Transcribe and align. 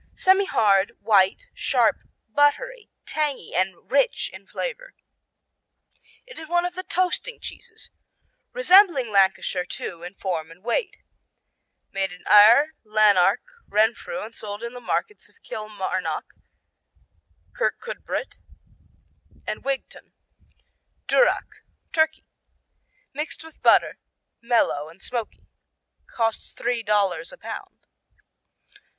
Semihard; 0.15 0.93
white; 1.01 1.45
sharp; 1.53 1.97
buttery; 2.27 2.89
tangy 3.05 3.53
and 3.53 3.91
rich 3.91 4.31
in 4.33 4.47
flavor. 4.47 4.95
It 6.25 6.39
is 6.39 6.47
one 6.49 6.65
of 6.65 6.73
the 6.73 6.81
"toasting 6.81 7.39
cheeses" 7.39 7.91
resembling 8.51 9.11
Lancashire, 9.11 9.63
too, 9.63 10.01
in 10.01 10.15
form 10.15 10.49
and 10.49 10.63
weight. 10.63 10.97
Made 11.91 12.11
in 12.11 12.23
Ayr, 12.27 12.73
Lanark 12.83 13.41
and 13.67 13.71
Renfrew 13.73 14.21
and 14.23 14.33
sold 14.33 14.63
in 14.63 14.73
the 14.73 14.81
markets 14.81 15.29
of 15.29 15.39
Kilmarnock, 15.43 16.33
Kirkcudbright 17.53 18.39
and 19.45 19.63
Wigtown. 19.63 20.13
Durak 21.07 21.61
Turkey 21.93 22.25
Mixed 23.13 23.43
with 23.43 23.61
butter; 23.61 23.99
mellow 24.41 24.89
and 24.89 24.99
smoky. 25.03 25.45
Costs 26.07 26.55
three 26.55 26.81
dollars 26.81 27.31
a 27.31 27.37
pound. 27.37 27.85